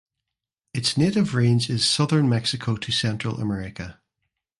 [0.73, 4.01] Its native range is Southern Mexico to Central America.